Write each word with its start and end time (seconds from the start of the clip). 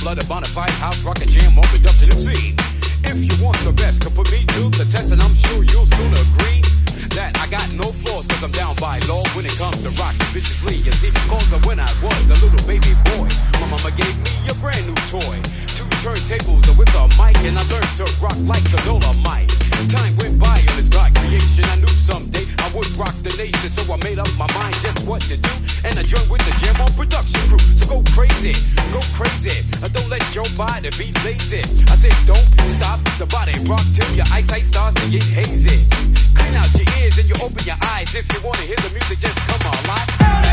blooded 0.00 0.26
bona 0.28 0.46
fide 0.46 0.70
house 0.80 1.02
rock 1.04 1.20
and 1.20 1.30
jam 1.30 1.52
on 1.58 1.64
production 1.68 2.08
MC. 2.12 2.56
If 3.04 3.20
you 3.20 3.34
want 3.44 3.56
the 3.64 3.72
best, 3.72 4.00
come 4.00 4.12
put 4.14 4.32
me 4.32 4.44
to 4.56 4.72
the 4.72 4.88
test, 4.88 5.12
and 5.12 5.20
I'm 5.20 5.34
sure 5.34 5.64
you'll 5.64 5.88
soon 5.98 6.12
agree 6.12 6.64
that 7.16 7.36
I 7.36 7.46
got 7.50 7.64
no 7.76 7.92
flaws, 7.92 8.26
cause 8.28 8.44
I'm 8.44 8.52
down 8.52 8.74
by 8.80 9.00
law 9.10 9.24
when 9.36 9.44
it 9.44 9.56
comes 9.60 9.82
to 9.84 9.90
rockin' 10.00 10.30
viciously. 10.32 10.80
You 10.80 10.92
see, 10.92 11.12
cause 11.28 11.44
when 11.66 11.80
I 11.80 11.90
was 12.00 12.24
a 12.32 12.38
little 12.40 12.64
baby 12.64 12.96
boy, 13.12 13.28
my 13.60 13.66
mama 13.68 13.92
gave 13.92 14.14
me 14.24 14.32
a 14.48 14.54
brand 14.62 14.84
new 14.88 14.96
toy. 15.12 15.36
Two 15.76 15.88
turntables 16.00 16.64
and 16.70 16.76
with 16.78 16.92
a 16.96 17.04
mic, 17.20 17.36
and 17.44 17.58
I 17.60 17.64
learned 17.68 17.92
to 18.00 18.06
rock 18.24 18.36
like 18.48 18.64
the 18.72 18.80
Dolemite. 18.88 19.52
Time 19.88 20.16
went 20.16 20.38
by 20.38 20.60
on 20.70 20.76
this 20.76 20.88
God 20.88 21.12
creation, 21.16 21.64
I 21.66 21.76
knew 21.76 21.88
someday 21.88 22.44
I 22.60 22.68
would 22.76 22.88
rock 22.96 23.16
the 23.24 23.32
nation, 23.36 23.70
so 23.70 23.82
I 23.92 23.96
made 24.04 24.18
up 24.18 24.28
my 24.38 24.46
mind 24.54 24.76
just 24.80 25.04
what 25.08 25.20
to 25.32 25.36
do. 25.36 25.52
And 25.82 25.98
I 25.98 26.02
joined 26.04 26.28
with 26.28 26.44
the 26.44 26.52
Jam 26.60 26.76
on 26.84 26.92
production 26.92 27.40
crew. 27.48 27.58
So 27.74 27.88
go 27.88 28.04
crazy, 28.12 28.52
go 28.92 29.00
crazy. 29.16 29.64
Let 29.80 29.89
your 30.34 30.44
body 30.56 30.90
be 30.98 31.12
lazy. 31.24 31.60
I 31.90 31.96
said 31.96 32.14
don't 32.26 32.70
stop 32.70 33.00
the 33.18 33.26
body 33.26 33.52
rock 33.68 33.82
till 33.94 34.10
your 34.14 34.26
eyesight 34.32 34.62
starts 34.62 35.00
to 35.02 35.10
get 35.10 35.24
hazy. 35.24 35.86
Clean 36.34 36.54
out 36.54 36.70
your 36.74 36.86
ears 37.02 37.18
and 37.18 37.28
you 37.28 37.34
open 37.42 37.64
your 37.64 37.78
eyes. 37.94 38.14
If 38.14 38.30
you 38.32 38.40
wanna 38.46 38.62
hear 38.62 38.76
the 38.76 38.90
music, 38.90 39.18
just 39.18 39.36
come 39.48 39.66
on 39.66 40.49